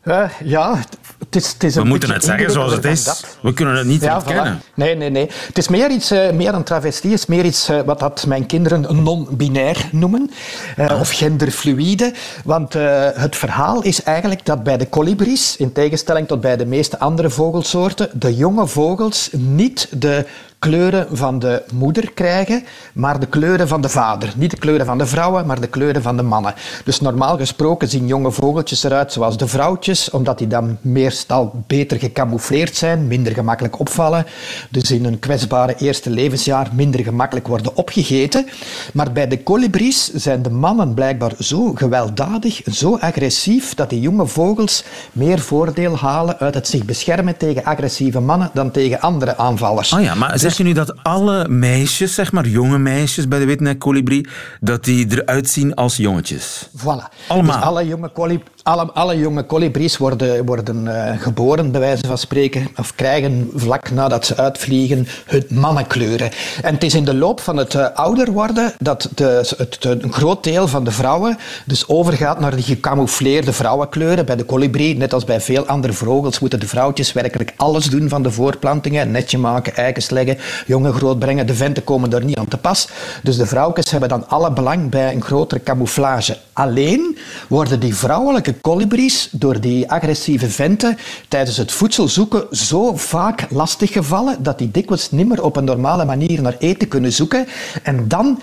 [0.03, 0.75] Uh, ja,
[1.19, 3.03] het is, het is We moeten het zeggen zoals het is.
[3.03, 3.37] Dat.
[3.41, 4.59] We kunnen het niet ja, ontkennen.
[4.61, 4.73] Voilà.
[4.73, 5.29] Nee, nee, nee.
[5.47, 7.11] Het is meer, iets, uh, meer een travestie.
[7.11, 10.31] Het is meer iets uh, wat dat mijn kinderen non-binair noemen.
[10.77, 10.99] Ah.
[10.99, 12.13] Of genderfluïde.
[12.43, 12.73] Want
[13.13, 17.29] het verhaal is eigenlijk dat bij de kolibries, in tegenstelling tot bij de meeste andere
[17.29, 20.25] vogelsoorten, de jonge vogels niet de
[20.61, 24.33] kleuren van de moeder krijgen, maar de kleuren van de vader.
[24.35, 26.53] Niet de kleuren van de vrouwen, maar de kleuren van de mannen.
[26.85, 31.99] Dus normaal gesproken zien jonge vogeltjes eruit zoals de vrouwtjes, omdat die dan meestal beter
[31.99, 34.25] gecamoufleerd zijn, minder gemakkelijk opvallen,
[34.69, 38.47] dus in hun kwetsbare eerste levensjaar minder gemakkelijk worden opgegeten.
[38.93, 44.27] Maar bij de kolibries zijn de mannen blijkbaar zo gewelddadig, zo agressief, dat die jonge
[44.27, 49.93] vogels meer voordeel halen uit het zich beschermen tegen agressieve mannen dan tegen andere aanvallers.
[49.93, 53.45] Oh ja, maar zeg je nu dat alle meisjes, zeg maar jonge meisjes bij de
[53.45, 54.27] witnek-kolibrie,
[54.59, 56.67] dat die eruit zien als jongetjes?
[56.77, 57.27] Voilà.
[57.27, 57.55] Allemaal?
[57.55, 62.17] Dus alle jonge, kolib alle, alle jonge kolibries worden, worden uh, geboren, bij wijze van
[62.17, 66.31] spreken, of krijgen vlak nadat ze uitvliegen hun mannenkleuren.
[66.61, 70.13] En het is in de loop van het uh, ouder worden dat de, het, een
[70.13, 74.25] groot deel van de vrouwen dus overgaat naar die gecamoufleerde vrouwenkleuren.
[74.25, 78.09] Bij de kolibrie, net als bij veel andere vogels, moeten de vrouwtjes werkelijk alles doen
[78.09, 79.11] van de voorplantingen.
[79.11, 81.47] Netje maken, eikens leggen, jongen grootbrengen.
[81.47, 82.87] De venten komen daar niet aan te pas.
[83.23, 86.37] Dus de vrouwtjes hebben dan alle belang bij een grotere camouflage.
[86.53, 93.45] Alleen worden die vrouwelijke kolibries door die agressieve venten tijdens het voedsel zoeken zo vaak
[93.49, 97.47] lastiggevallen dat die dikwijls niet meer op een normale manier naar eten kunnen zoeken.
[97.83, 98.39] En dan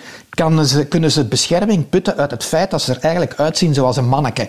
[0.64, 4.08] ze, kunnen ze bescherming putten uit het feit dat ze er eigenlijk uitzien zoals een
[4.08, 4.48] manneke.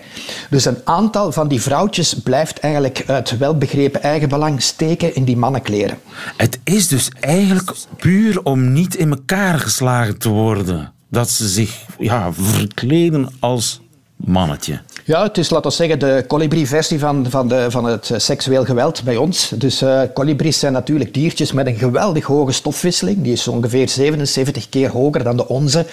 [0.50, 5.98] Dus een aantal van die vrouwtjes blijft eigenlijk uit welbegrepen eigenbelang steken in die mannenkleren.
[6.36, 10.92] Het is dus eigenlijk puur om niet in elkaar geslagen te worden.
[11.08, 13.80] Dat ze zich ja, verkleden als
[14.16, 14.80] mannetje.
[15.10, 19.02] Ja, het is, laten we zeggen, de colibri-versie van, van, de, van het seksueel geweld
[19.02, 19.48] bij ons.
[19.48, 23.22] Dus uh, colibris zijn natuurlijk diertjes met een geweldig hoge stofwisseling.
[23.22, 25.86] Die is ongeveer 77 keer hoger dan de onze.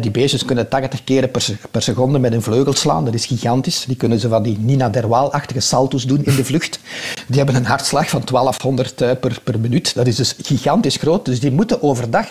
[0.00, 3.04] die beestjes kunnen 80 keer per, per seconde met hun vleugel slaan.
[3.04, 3.84] Dat is gigantisch.
[3.84, 6.78] Die kunnen ze van die Nina Derwaal-achtige salto's doen in de vlucht.
[7.26, 9.94] Die hebben een hartslag van 1200 eh, per, per minuut.
[9.94, 11.24] Dat is dus gigantisch groot.
[11.24, 12.26] Dus die moeten overdag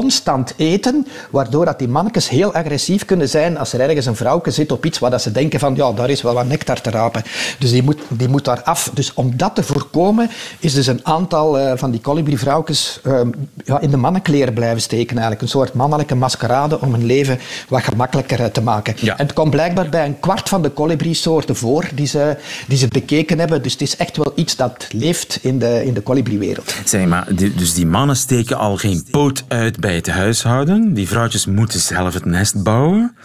[0.00, 4.50] constant eten, waardoor dat die mannetjes heel agressief kunnen zijn als er ergens een vrouwke
[4.50, 6.90] zit op iets waar dat ze denken van ja, daar is wel wat nectar te
[6.90, 7.22] rapen.
[7.58, 8.90] Dus die moet, die moet daar af.
[8.94, 13.20] Dus om dat te voorkomen, is dus een aantal uh, van die colibri-vrouwtjes uh,
[13.64, 15.42] ja, in de mannenkleren blijven steken eigenlijk.
[15.42, 18.94] Een soort mannelijke maskerade om hun leven wat gemakkelijker uh, te maken.
[19.00, 19.18] Ja.
[19.18, 22.36] En het komt blijkbaar bij een kwart van de colibri-soorten voor die ze,
[22.68, 23.62] die ze bekeken hebben.
[23.62, 26.74] Dus het is echt wel iets dat leeft in de, in de colibri-wereld.
[26.84, 30.94] Zeg maar, dus die mannen steken al geen poot uit bij het huishouden.
[30.94, 33.16] Die vrouwtjes moeten zelf het nest bouwen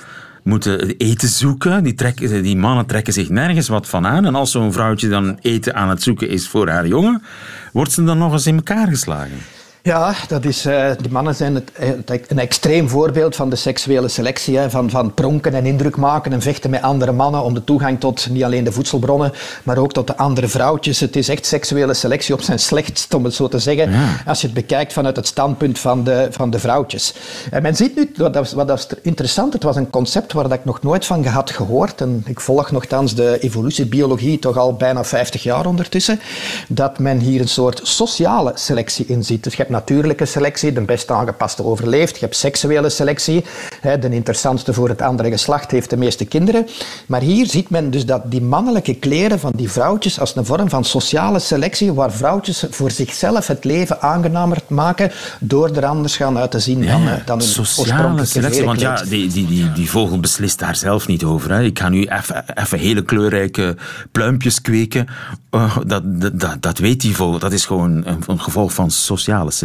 [0.44, 1.84] moeten eten zoeken.
[1.84, 4.26] Die, die mannen trekken zich nergens wat van aan.
[4.26, 7.24] En als zo'n vrouwtje dan eten aan het zoeken is voor haar jongen,
[7.74, 9.38] wordt ze dan nog eens in elkaar geslagen.
[9.84, 11.72] Ja, dat is, uh, die mannen zijn het,
[12.28, 14.58] een extreem voorbeeld van de seksuele selectie.
[14.58, 18.00] Hè, van, van pronken en indruk maken en vechten met andere mannen om de toegang
[18.00, 19.32] tot niet alleen de voedselbronnen,
[19.64, 21.00] maar ook tot de andere vrouwtjes.
[21.00, 24.08] Het is echt seksuele selectie op zijn slechtst, om het zo te zeggen, Ja.
[24.26, 27.14] als je het bekijkt vanuit het standpunt van de, van de vrouwtjes.
[27.52, 30.58] En men ziet nu, wat, dat- wat is interessant, het was een concept waar dat
[30.58, 32.02] ik nog nooit van had gehoord.
[32.02, 36.20] En ik volg nogthans de evolutiebiologie toch al bijna 50 jaar ondertussen.
[36.68, 39.44] Dat men hier een soort sociale selectie in ziet.
[39.44, 42.14] Dus je hebt natuurlijke selectie, de best aangepaste overleeft.
[42.18, 43.46] Je hebt seksuele selectie,
[43.82, 46.68] hè, de interessantste voor het andere geslacht heeft de meeste kinderen.
[47.06, 50.70] Maar hier ziet men dus dat die mannelijke kleren van die vrouwtjes als een vorm
[50.70, 56.38] van sociale selectie, waar vrouwtjes voor zichzelf het leven aangenamer maken door er anders gaan
[56.38, 58.64] uit te zien dan, eh, dan sociale selectie.
[58.66, 61.52] Want ja, die, die, die, die vogel beslist daar zelf niet over.
[61.52, 61.62] Hè.
[61.64, 63.76] Ik ga nu even- even hele kleurrijke
[64.12, 65.08] pluimpjes kweken.
[65.52, 67.40] Uh, dat, dat, dat, dat weet die vogel.
[67.40, 69.61] Dat is gewoon een, een gevolg van sociale selectie.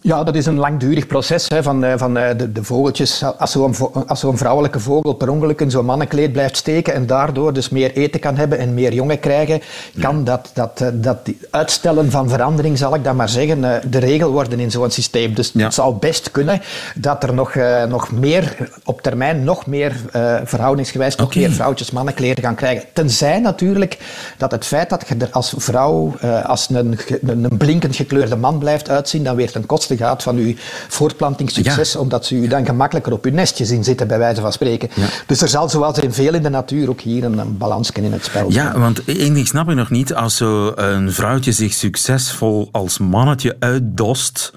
[0.00, 3.24] Ja, dat is een langdurig proces hè, van, eh, van eh, de, de vogeltjes.
[3.38, 3.74] Als zo'n
[4.12, 8.20] zo'n vrouwelijke vogel per ongeluk in zo'n mannenkleed blijft steken en daardoor dus meer eten
[8.20, 9.60] kan hebben en meer jongen krijgen,
[10.00, 13.60] kan dat, dat, eh, dat die uitstellen van verandering, zal ik dat maar zeggen,
[13.90, 15.34] de regel worden in zo'n systeem.
[15.34, 15.64] Dus Ja.
[15.64, 16.60] het zou best kunnen
[16.94, 17.54] dat er nog,
[17.88, 19.96] nog meer, op termijn nog meer
[20.44, 21.38] verhoudingsgewijs, nog Oké.
[21.38, 22.84] meer vrouwtjes mannenkleren gaan krijgen.
[22.92, 23.98] Tenzij natuurlijk
[24.38, 28.58] dat het feit dat je er als vrouw, als een, een, een blinkend gekleurde man
[28.58, 30.54] blijft uitzien, dan weer ten koste gaat van je
[30.88, 34.88] voortplantingssucces, omdat ze u dan gemakkelijker op uw nestje zien zitten, bij wijze van spreken.
[35.26, 38.12] Dus er zal zoals in veel in de natuur ook hier een, een balans in
[38.12, 38.66] het spel zijn.
[38.66, 40.14] Ja, want één ding snap ik nog niet.
[40.14, 44.52] Als zo een vrouwtje zich succesvol als mannetje uitdost,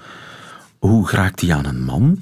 [0.78, 2.20] hoe raakt die aan een man?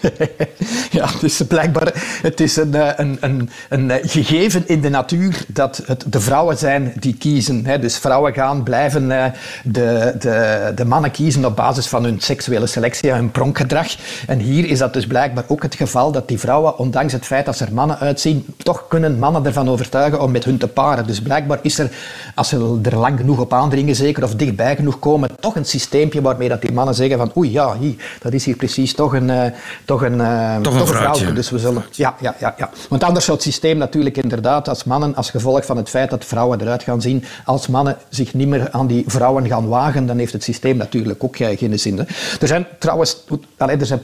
[0.90, 5.44] Ja, dus blijkbaar het is een, eh, een, een, een eh, gegeven in de natuur
[5.46, 7.66] dat het de vrouwen zijn die kiezen.
[7.66, 7.78] Hè.
[7.78, 9.32] Dus vrouwen gaan blijven eh,
[9.64, 13.96] de, de, de mannen kiezen op basis van hun seksuele selectie en hun pronkgedrag.
[14.26, 17.46] En hier is dat dus blijkbaar ook het geval dat die vrouwen, ondanks het feit
[17.46, 21.06] dat ze er mannen uitzien, toch kunnen mannen ervan overtuigen om met hun te paren.
[21.06, 21.90] Dus blijkbaar is er,
[22.34, 26.22] als ze er lang genoeg op aandringen zeker, of dichtbij genoeg komen, toch een systeempje
[26.22, 29.52] waarmee dat die mannen zeggen van oei ja, hier, dat is hier precies toch een,
[29.90, 31.32] toch een, eh, Toch een vrouwtje.
[31.32, 32.70] Dus we zullen, ja, ja, ja, ja.
[32.88, 36.24] Want anders zou het systeem natuurlijk inderdaad als mannen, als gevolg van het feit dat
[36.24, 40.18] vrouwen eruit gaan zien, als mannen zich niet meer aan die vrouwen gaan wagen, dan
[40.18, 41.98] heeft het systeem natuurlijk ook geen zin.
[41.98, 42.04] Hè.
[42.40, 43.16] Er zijn trouwens,
[43.56, 44.02] allee, er zijn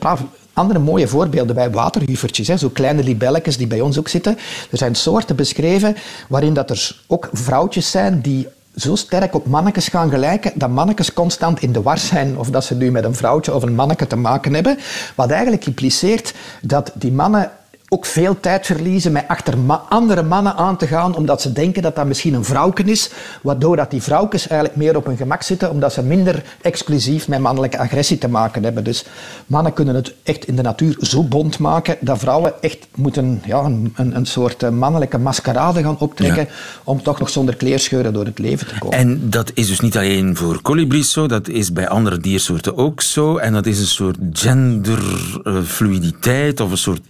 [0.53, 4.39] andere mooie voorbeelden bij waterhuivertjes, hè, zo kleine libelletjes die bij ons ook zitten.
[4.71, 5.97] Er zijn soorten beschreven
[6.29, 11.13] waarin dat er ook vrouwtjes zijn die zo sterk op mannetjes gaan gelijken dat mannetjes
[11.13, 14.07] constant in de war zijn of dat ze nu met een vrouwtje of een manneke
[14.07, 14.79] te maken hebben.
[15.15, 17.51] Wat eigenlijk impliceert dat die mannen
[17.89, 21.83] ook veel tijd verliezen met achter ma- andere mannen aan te gaan, omdat ze denken
[21.83, 23.11] dat dat misschien een vrouwken is,
[23.43, 27.41] waardoor dat die vrouwtjes eigenlijk meer op hun gemak zitten, omdat ze minder exclusief met
[27.41, 28.85] mannelijke agressie te maken hebben.
[28.85, 29.05] Dus
[29.47, 33.59] mannen kunnen het echt in de natuur zo bond maken dat vrouwen echt moeten ja,
[33.59, 36.49] een, een, een soort eh, mannelijke maskerade gaan optrekken Ja.
[36.85, 38.99] om toch nog zonder kleerscheuren door het leven te komen.
[38.99, 43.01] En dat is dus niet alleen voor kolibries zo, dat is bij andere diersoorten ook
[43.01, 43.37] zo.
[43.37, 47.01] En dat is een soort genderfluiditeit of een soort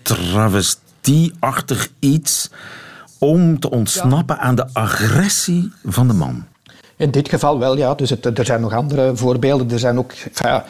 [1.07, 2.51] travestieachtig iets
[3.19, 6.45] om te ontsnappen aan de agressie van de man.
[6.97, 7.95] In dit geval wel, ja.
[7.95, 9.71] Dus er zijn nog andere voorbeelden.
[9.71, 10.65] Er zijn ook, ja,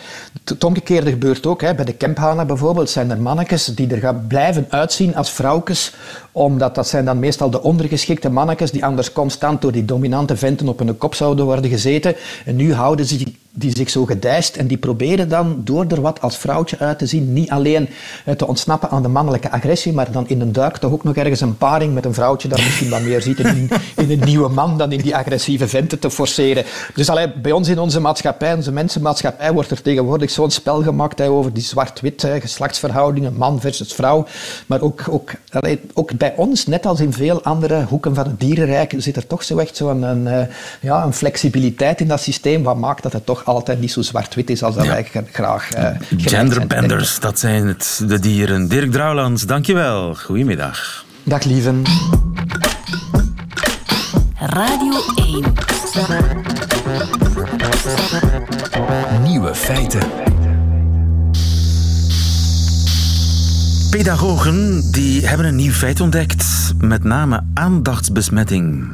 [0.44, 1.60] het omgekeerde gebeurt ook.
[1.60, 1.74] Hè.
[1.74, 5.94] Bij de kemphanen bijvoorbeeld zijn er mannetjes die er gaan blijven uitzien als vrouwtjes,
[6.32, 10.68] omdat dat zijn dan meestal de ondergeschikte mannetjes die anders constant door die dominante venten
[10.68, 12.16] op hun kop zouden worden gezeten.
[12.44, 16.20] En nu houden ze die zich zo gedijst en die proberen dan door er wat
[16.20, 17.88] als vrouwtje uit te zien, niet alleen
[18.24, 21.16] eh, te ontsnappen aan de mannelijke agressie, maar dan in een duik toch ook nog
[21.16, 24.48] ergens een paring met een vrouwtje dat misschien wat meer ziet in, in een nieuwe
[24.48, 26.64] man dan in die agressieve venten te forceren.
[26.94, 31.20] Dus allee, bij ons in onze maatschappij, onze mensenmaatschappij, wordt er tegenwoordig zo'n spel gemaakt
[31.20, 34.26] over die zwart-wit geslachtsverhoudingen, man versus vrouw.
[34.66, 35.30] Maar ook, ook,
[35.94, 39.42] ook bij ons, net als in veel andere hoeken van het dierenrijk, zit er toch
[39.42, 40.48] zo echt zo'n een, een,
[40.80, 44.50] ja, een flexibiliteit in dat systeem wat maakt dat het toch altijd niet zo zwart-wit
[44.50, 45.76] is als dat wij graag...
[45.76, 48.68] Uh, Genderbenders, dat zijn het, de dieren.
[48.68, 50.14] Dirk Drouwlands, dankjewel.
[50.14, 51.04] Goedemiddag.
[51.22, 51.82] Dag lieven.
[54.38, 55.44] Radio 1.
[59.22, 60.00] Nieuwe feiten.
[63.90, 68.92] Pedagogen die hebben een nieuw feit ontdekt, met name aandachtsbesmetting.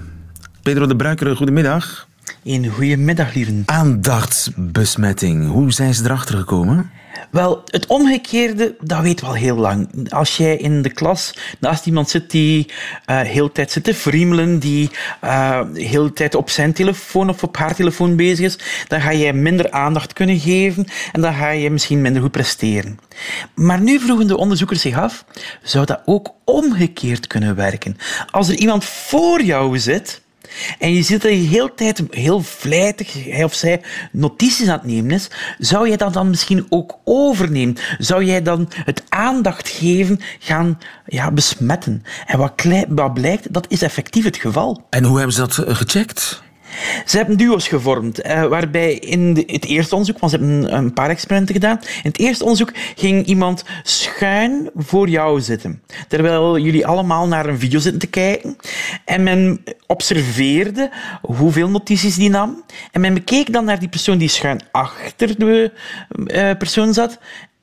[0.62, 2.10] Pedro de Bruikere, goedemiddag.
[2.44, 3.62] Een goedemiddag, lieven.
[3.66, 6.90] Aandachtsbesmetting, hoe zijn ze erachter gekomen?
[7.30, 10.10] Wel, het omgekeerde, dat weet wel heel lang.
[10.10, 12.70] Als jij in de klas naast iemand zit die
[13.10, 14.90] uh, heel tijd zit te friemelen, die
[15.24, 18.58] uh, heel de tijd op zijn telefoon of op haar telefoon bezig is,
[18.88, 22.98] dan ga jij minder aandacht kunnen geven en dan ga je misschien minder goed presteren.
[23.54, 25.24] Maar nu vroegen de onderzoekers zich af,
[25.62, 27.96] zou dat ook omgekeerd kunnen werken?
[28.30, 30.21] Als er iemand voor jou zit
[30.78, 33.80] en je ziet dat je heel tijd heel vlijtig, hij of zij,
[34.12, 37.76] notities aan het nemen is, zou jij dat dan misschien ook overnemen?
[37.98, 42.02] Zou jij dan het aandacht geven gaan ja, besmetten?
[42.26, 44.86] En wat, blijkt, dat is effectief het geval.
[44.90, 46.42] En hoe hebben ze dat eh, gecheckt?
[47.06, 51.10] Ze hebben duo's gevormd, eh, waarbij in het eerste onderzoek, want ze hebben een paar
[51.10, 57.28] experimenten gedaan, in het eerste onderzoek ging iemand schuin voor jou zitten, terwijl jullie allemaal
[57.28, 58.56] naar een video zitten te kijken.
[59.04, 60.90] En men observeerde
[61.22, 62.64] hoeveel notities die nam.
[62.92, 65.72] En men bekeek dan naar die persoon die schuin achter de
[66.26, 67.18] uh, persoon zat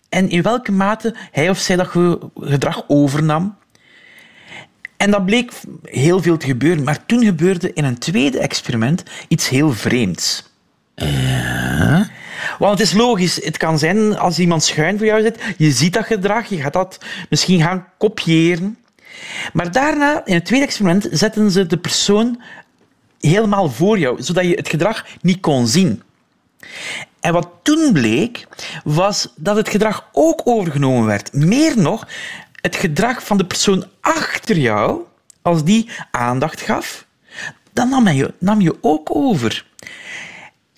[0.09, 1.87] en in welke mate hij of zij dat
[2.35, 3.57] gedrag overnam.
[4.99, 5.51] En dat bleek
[5.83, 6.83] heel veel te gebeuren.
[6.83, 10.51] Maar toen gebeurde in een tweede experiment iets heel vreemds.
[10.95, 12.09] Ja.
[12.57, 13.43] Want het is logisch.
[13.43, 16.73] Het kan zijn als iemand schuin voor jou zit, je ziet dat gedrag, je gaat
[16.73, 16.97] dat
[17.29, 18.77] misschien gaan kopiëren.
[19.53, 22.41] Maar daarna, in het tweede experiment, zetten ze de persoon
[23.19, 26.03] helemaal voor jou, zodat je het gedrag niet kon zien.
[27.19, 28.47] En wat toen bleek,
[28.83, 31.33] was dat het gedrag ook overgenomen werd.
[31.33, 32.07] Meer nog,
[32.61, 35.01] het gedrag van de persoon achter jou,
[35.41, 37.05] als die aandacht gaf,
[37.73, 39.65] dan nam je, nam je ook over.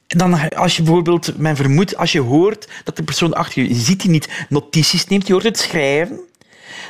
[0.07, 4.01] Dan, als je bijvoorbeeld, men vermoedt, als je hoort dat de persoon achter je, ziet
[4.01, 6.19] die niet notities neemt, je hoort het schrijven,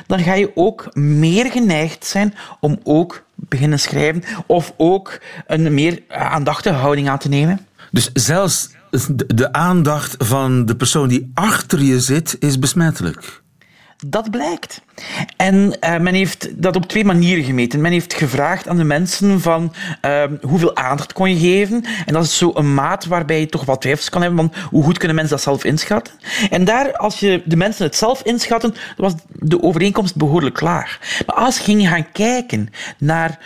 [0.06, 6.02] dan ga je ook meer geneigd zijn om ook beginnen schrijven of ook een meer
[6.08, 7.66] aandachtige houding aan te nemen.
[7.90, 8.70] Dus zelfs
[9.26, 13.41] de aandacht van de persoon die achter je zit is besmettelijk?
[14.06, 14.82] Dat blijkt.
[15.36, 17.80] En uh, men heeft dat op twee manieren gemeten.
[17.80, 21.84] Men heeft gevraagd aan de mensen van uh, hoeveel aandacht kon je geven.
[22.06, 24.84] En dat is zo een maat waarbij je toch wat twijfels kan hebben van hoe
[24.84, 26.14] goed kunnen mensen dat zelf inschatten.
[26.50, 30.98] En daar, als je de mensen het zelf inschatten, was de overeenkomst behoorlijk laag.
[31.26, 33.38] Maar als je ging gaan kijken naar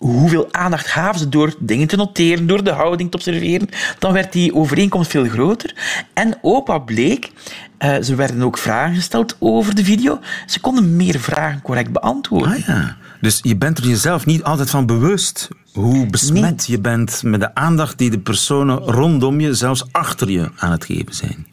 [0.00, 4.32] hoeveel aandacht gaven ze door dingen te noteren, door de houding te observeren, dan werd
[4.32, 5.74] die overeenkomst veel groter.
[6.14, 7.30] En ook wat bleek,
[7.78, 10.18] uh, ze werden ook vragen gesteld over de video.
[10.46, 12.52] Ze konden meer vragen correct beantwoorden.
[12.52, 12.96] Ah, ja.
[13.20, 17.54] Dus je bent er jezelf niet altijd van bewust hoe besmet je bent met de
[17.54, 21.46] aandacht die de personen rondom je, zelfs achter je, aan het geven zijn.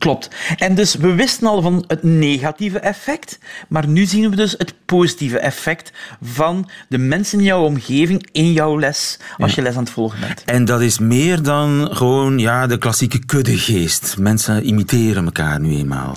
[0.00, 0.28] Klopt.
[0.56, 4.74] En dus we wisten al van het negatieve effect, maar nu zien we dus het
[4.84, 9.82] positieve effect van de mensen in jouw omgeving in jouw les, als je les aan
[9.82, 10.44] het volgen bent.
[10.44, 14.16] En dat is meer dan gewoon ja, de klassieke kuddegeest.
[14.18, 16.16] Mensen imiteren elkaar nu eenmaal.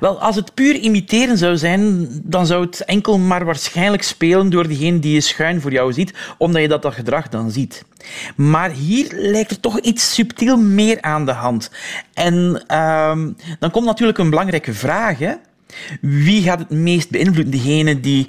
[0.00, 4.68] Wel, als het puur imiteren zou zijn, dan zou het enkel maar waarschijnlijk spelen door
[4.68, 7.84] degene die je schuin voor jou ziet, omdat je dat, dat gedrag dan ziet.
[8.36, 11.70] Maar hier lijkt er toch iets subtiel meer aan de hand.
[12.14, 15.18] En ehm, dan komt natuurlijk een belangrijke vraag.
[15.18, 15.32] Hè?
[16.00, 17.52] Wie gaat het meest beïnvloeden?
[17.52, 18.28] Degene die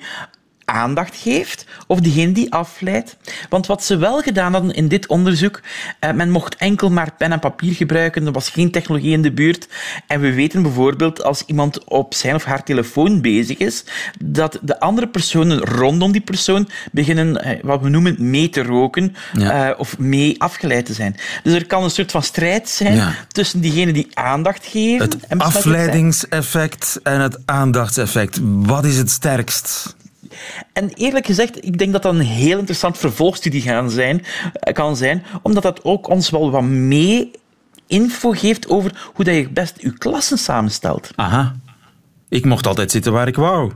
[0.65, 3.17] aandacht geeft of degene die afleidt.
[3.49, 5.62] Want wat ze wel gedaan hadden in dit onderzoek,
[5.99, 9.32] eh, men mocht enkel maar pen en papier gebruiken, er was geen technologie in de
[9.32, 9.67] buurt.
[10.08, 13.84] En we weten bijvoorbeeld als iemand op zijn of haar telefoon bezig is,
[14.23, 19.15] dat de andere personen rondom die persoon beginnen eh, wat we noemen mee te roken
[19.38, 21.15] eh, of mee afgeleid te zijn.
[21.43, 25.06] Dus er kan een soort van strijd zijn tussen diegenen die aandacht geven.
[25.06, 28.39] Het en afleidingseffect en het aandachtseffect.
[28.43, 29.95] Wat is het sterkst?
[30.74, 34.26] En eerlijk gezegd, ik denk dat dat een heel interessant vervolgstudie gaan zijn,
[34.74, 37.32] kan zijn, omdat dat ook ons wel wat mee
[37.88, 41.12] info geeft over hoe dat je best je klassen samenstelt.
[41.15, 41.56] Aha.
[42.30, 43.71] Ik mocht altijd zitten waar ik wou.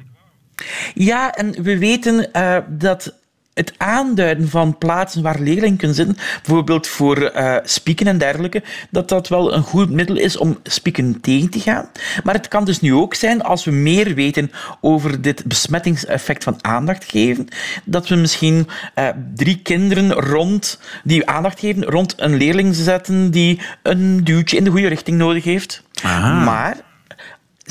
[0.93, 3.13] Ja, en we weten uh, dat
[3.59, 9.09] het aanduiden van plaatsen waar leerlingen kunnen zitten, bijvoorbeeld voor uh, spieken en dergelijke, dat
[9.09, 11.89] dat wel een goed middel is om spieken tegen te gaan.
[12.23, 16.57] Maar het kan dus nu ook zijn, als we meer weten over dit besmettingseffect van
[16.61, 17.47] aandacht geven,
[17.85, 23.61] dat we misschien uh, drie kinderen rond, die aandacht geven rond een leerling zetten die
[23.83, 25.83] een duwtje in de goede richting nodig heeft.
[26.01, 26.43] Aha.
[26.43, 26.77] Maar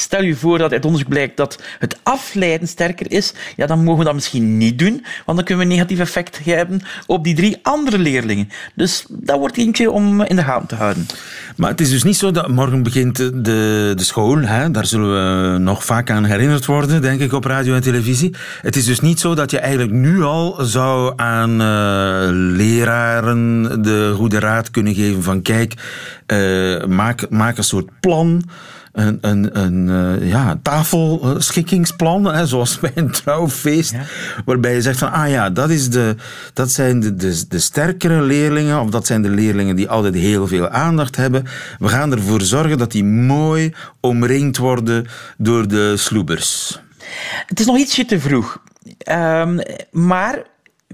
[0.00, 3.98] stel je voor dat uit onderzoek blijkt dat het afleiden sterker is, ja, dan mogen
[3.98, 7.34] we dat misschien niet doen, want dan kunnen we een negatief effect hebben op die
[7.34, 8.48] drie andere leerlingen.
[8.74, 11.06] Dus dat wordt eentje om in de gaten te houden.
[11.56, 14.70] Maar het is dus niet zo dat morgen begint de, de school, hè?
[14.70, 18.34] daar zullen we nog vaak aan herinnerd worden, denk ik, op radio en televisie.
[18.62, 24.12] Het is dus niet zo dat je eigenlijk nu al zou aan uh, leraren de
[24.16, 25.74] goede raad kunnen geven van kijk,
[26.26, 28.42] uh, maak, maak een soort plan
[28.98, 29.88] een, een, een
[30.20, 34.02] uh, ja, tafelschikkingsplan, hè, zoals bij een trouwfeest, ja.
[34.44, 36.16] waarbij je zegt van, ah ja, dat, is de,
[36.52, 40.46] dat zijn de, de, de sterkere leerlingen, of dat zijn de leerlingen die altijd heel
[40.46, 41.44] veel aandacht hebben.
[41.78, 45.06] We gaan ervoor zorgen dat die mooi omringd worden
[45.36, 46.80] door de sloebers.
[47.46, 48.62] Het is nog ietsje te vroeg.
[49.10, 50.42] Um, maar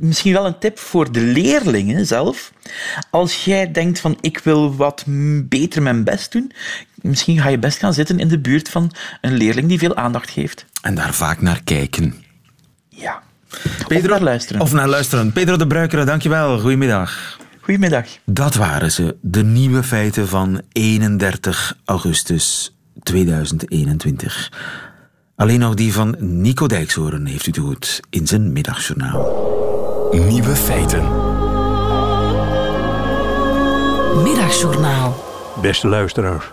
[0.00, 2.52] misschien wel een tip voor de leerlingen zelf.
[3.10, 5.04] Als jij denkt van ik wil wat
[5.48, 6.52] beter mijn best doen,
[7.08, 10.30] misschien ga je best gaan zitten in de buurt van een leerling die veel aandacht
[10.30, 10.64] geeft.
[10.82, 12.14] En daar vaak naar kijken.
[12.88, 13.22] Ja.
[13.86, 14.60] Pedro, of naar luisteren.
[14.60, 15.32] Of naar luisteren.
[15.32, 16.58] Pedro de Bruikere, dankjewel.
[16.60, 17.38] Goedemiddag.
[17.60, 18.06] Goedemiddag.
[18.24, 24.52] Dat waren ze, de nieuwe feiten van 31 augustus 2021.
[25.36, 29.52] Alleen nog die van Nico Dijkshoorn heeft u te goed in zijn middagjournaal.
[30.12, 31.02] Nieuwe feiten.
[34.22, 35.24] Middagjournaal.
[35.62, 36.44] Beste luisteraars.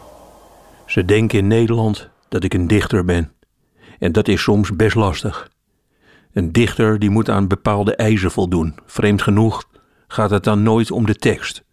[0.92, 3.32] Ze denken in Nederland dat ik een dichter ben.
[4.00, 5.50] En dat is soms best lastig.
[6.34, 8.76] Een dichter die moet aan bepaalde eisen voldoen.
[8.86, 9.64] Vreemd genoeg
[10.08, 11.64] gaat het dan nooit om de tekst,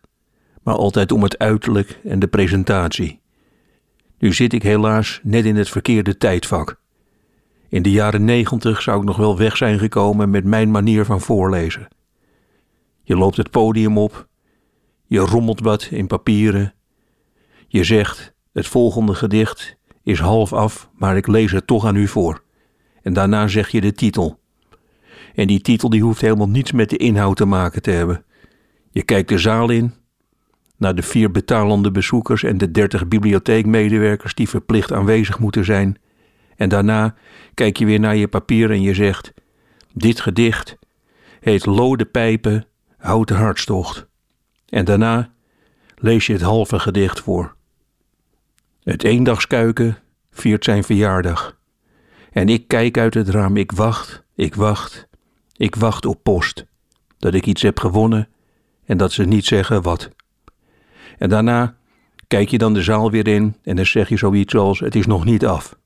[0.62, 3.20] maar altijd om het uiterlijk en de presentatie.
[4.18, 6.80] Nu zit ik helaas net in het verkeerde tijdvak.
[7.68, 11.20] In de jaren negentig zou ik nog wel weg zijn gekomen met mijn manier van
[11.20, 11.88] voorlezen.
[13.02, 14.28] Je loopt het podium op,
[15.06, 16.74] je rommelt wat in papieren,
[17.68, 22.08] je zegt: Het volgende gedicht is half af, maar ik lees het toch aan u
[22.08, 22.42] voor.
[23.02, 24.40] En daarna zeg je de titel.
[25.34, 28.24] En die titel die hoeft helemaal niets met de inhoud te maken te hebben.
[28.90, 29.94] Je kijkt de zaal in,
[30.76, 35.98] naar de vier betalende bezoekers en de dertig bibliotheekmedewerkers die verplicht aanwezig moeten zijn.
[36.56, 37.14] En daarna
[37.54, 39.32] kijk je weer naar je papier en je zegt:
[39.92, 40.78] Dit gedicht
[41.40, 42.66] heet Lode Pijpen,
[42.96, 44.06] Houten Hartstocht.
[44.68, 45.32] En daarna
[45.94, 47.56] lees je het halve gedicht voor.
[48.88, 49.98] Het eendagskuiken
[50.30, 51.58] viert zijn verjaardag.
[52.32, 55.08] En ik kijk uit het raam, ik wacht, ik wacht,
[55.56, 56.66] ik wacht op post.
[57.18, 58.28] Dat ik iets heb gewonnen
[58.84, 60.10] en dat ze niet zeggen wat.
[61.18, 61.76] En daarna
[62.26, 65.06] kijk je dan de zaal weer in en dan zeg je zoiets als: Het is
[65.06, 65.78] nog niet af.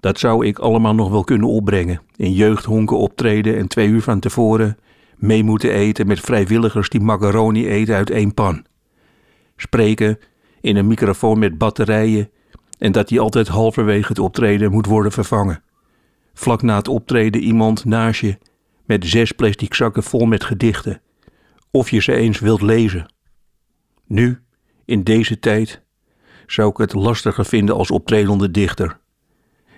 [0.00, 2.00] Dat zou ik allemaal nog wel kunnen opbrengen.
[2.16, 4.78] In jeugdhonken optreden en twee uur van tevoren
[5.16, 8.66] mee moeten eten met vrijwilligers die macaroni eten uit één pan.
[9.56, 10.18] Spreken
[10.60, 12.30] in een microfoon met batterijen
[12.78, 15.62] en dat die altijd halverwege het optreden moet worden vervangen.
[16.34, 18.38] Vlak na het optreden iemand naast je
[18.84, 21.00] met zes plastic zakken vol met gedichten.
[21.70, 23.12] Of je ze eens wilt lezen.
[24.06, 24.40] Nu,
[24.84, 25.82] in deze tijd,
[26.46, 28.98] zou ik het lastiger vinden als optredende dichter.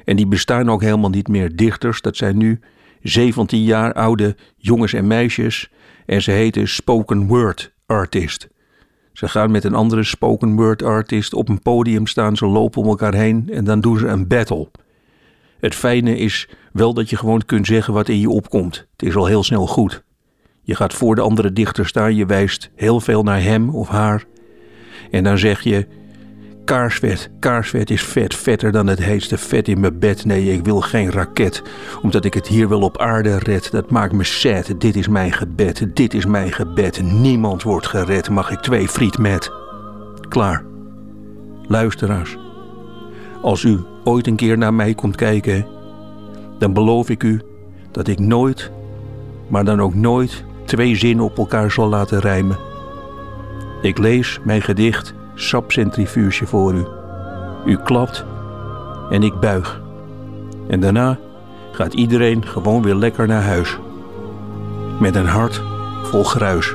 [0.04, 1.56] En die bestaan ook helemaal niet meer.
[1.56, 2.60] Dichters, dat zijn nu
[3.02, 5.70] 17 jaar oude jongens en meisjes.
[6.06, 8.48] En ze heten spoken word artist.
[9.20, 12.88] Ze gaan met een andere spoken word artist op een podium staan, ze lopen om
[12.88, 14.68] elkaar heen en dan doen ze een battle.
[15.58, 18.86] Het fijne is wel dat je gewoon kunt zeggen wat in je opkomt.
[18.96, 20.02] Het is al heel snel goed.
[20.62, 24.24] Je gaat voor de andere dichter staan, je wijst heel veel naar hem of haar.
[25.10, 25.86] En dan zeg je:
[26.70, 30.24] Kaarsvet, kaarsvet is vet, vetter dan het heetste vet in mijn bed.
[30.24, 31.62] Nee, ik wil geen raket,
[32.02, 33.70] omdat ik het hier wel op aarde red.
[33.70, 37.02] Dat maakt me sad, dit is mijn gebed, dit is mijn gebed.
[37.02, 39.50] Niemand wordt gered, mag ik twee friet met.
[40.28, 40.64] Klaar.
[41.62, 42.38] Luisteraars,
[43.42, 45.66] als u ooit een keer naar mij komt kijken,
[46.58, 47.40] dan beloof ik u
[47.90, 48.70] dat ik nooit,
[49.48, 52.58] maar dan ook nooit, twee zinnen op elkaar zal laten rijmen.
[53.82, 56.86] Ik lees mijn gedicht sapcentrifuge voor u.
[57.64, 58.24] U klapt
[59.10, 59.80] en ik buig.
[60.68, 61.18] En daarna
[61.72, 63.78] gaat iedereen gewoon weer lekker naar huis.
[65.00, 65.62] Met een hart
[66.02, 66.74] vol gruis.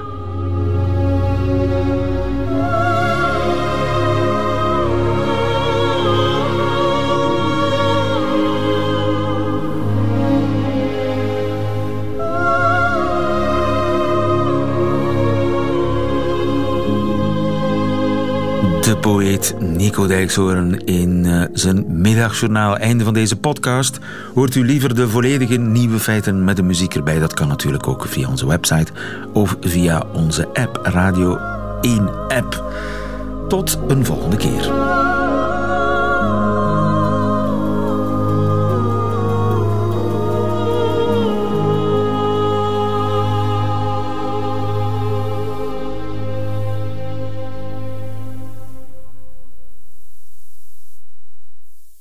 [19.60, 22.78] Nico Dijkshoorn in uh, zijn middagjournaal.
[22.78, 24.00] Einde van deze podcast.
[24.34, 27.20] Hoort u liever de volledige nieuwe feiten met de muziek erbij?
[27.20, 28.92] Dat kan natuurlijk ook via onze website
[29.34, 31.38] of via onze app, Radio
[31.82, 32.64] 1 app.
[33.48, 35.05] Tot een volgende keer.